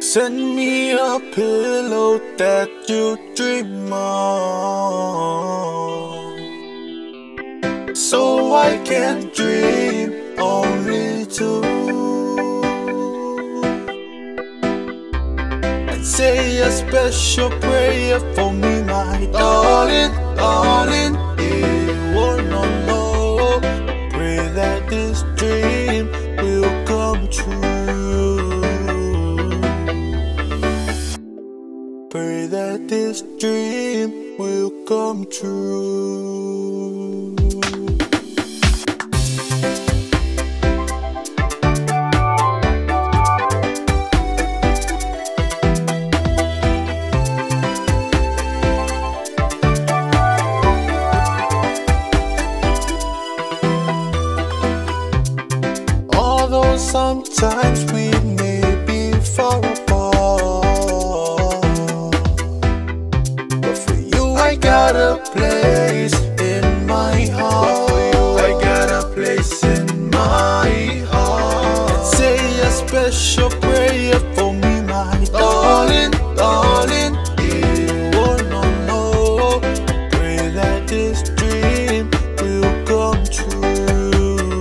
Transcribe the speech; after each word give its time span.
Send 0.00 0.36
me 0.56 0.92
a 0.92 1.18
pillow 1.34 2.20
that 2.36 2.70
you 2.88 3.16
dream 3.34 3.92
of. 3.92 4.44
So 7.96 8.54
I 8.54 8.78
can 8.84 9.30
dream 9.38 10.08
only 10.38 11.26
two 11.26 11.62
And 15.92 16.04
say 16.04 16.58
a 16.58 16.70
special 16.70 17.50
prayer 17.64 18.20
for 18.34 18.52
me, 18.52 18.82
my 18.82 19.26
darling, 19.32 20.12
darling. 20.36 21.14
You 21.38 22.14
wanna 22.16 22.62
know 22.86 23.03
this 33.14 33.22
dream 33.38 34.36
will 34.38 34.72
come 34.88 35.24
true. 35.26 36.56
Although 56.16 56.76
sometimes 56.76 57.92
we 57.92 58.13
place 65.34 66.14
in 66.40 66.86
my 66.86 67.26
heart. 67.38 67.92
I 68.48 68.50
got 68.62 68.88
a 68.90 69.08
place 69.14 69.62
in 69.64 70.10
my 70.10 71.04
heart. 71.10 72.06
Say 72.06 72.38
a 72.62 72.70
special 72.70 73.50
prayer 73.50 74.20
for 74.34 74.52
me, 74.52 74.82
my 74.82 75.24
darling, 75.32 76.12
darling. 76.36 77.14
Oh, 77.16 77.42
you 77.42 78.10
wanna 78.18 78.62
know? 78.86 79.60
Pray 80.12 80.48
that 80.58 80.88
this 80.88 81.22
dream 81.38 82.10
will 82.40 82.72
come 82.90 83.22
true. 83.36 84.60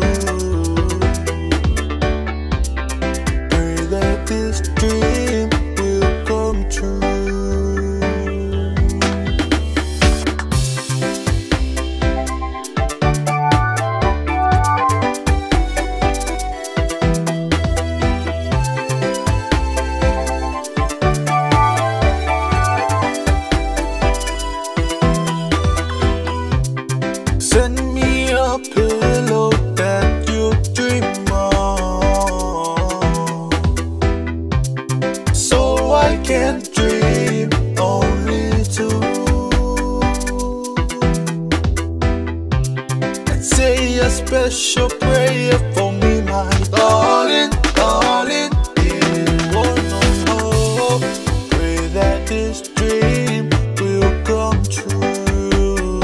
Pray 3.51 3.77
that 3.95 4.25
this 4.27 4.61
dream 4.77 5.12
can 36.33 36.59
dream 36.77 37.49
only 37.77 38.63
two 38.75 39.01
And 43.31 43.41
say 43.57 43.99
a 43.99 44.09
special 44.09 44.89
prayer 44.89 45.59
for 45.75 45.91
me, 45.91 46.13
my 46.21 46.49
darling, 46.71 47.51
darling 47.75 48.51
Pray 51.53 51.81
that 51.99 52.19
this 52.25 52.57
dream 52.77 53.49
will 53.79 54.11
come 54.31 54.59
true. 54.75 55.99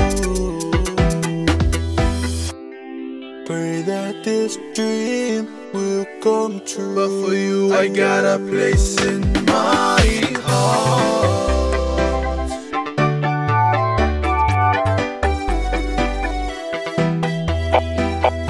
Pray 3.47 3.81
that 3.81 4.15
this 4.23 4.57
dream 4.75 5.49
will 5.73 6.05
come 6.21 6.61
true. 6.71 6.95
But 6.99 7.11
for 7.19 7.33
you, 7.33 7.73
I 7.73 7.87
got 7.87 8.25
a 8.25 8.37
place 8.37 8.95
in 9.03 9.28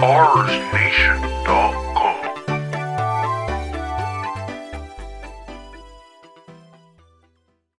Horrors 0.01 0.55
Nation. 0.73 1.19